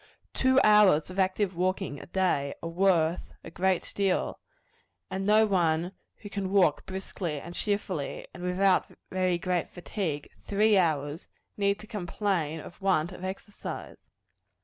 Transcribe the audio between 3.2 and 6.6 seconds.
a great deal; and no one who can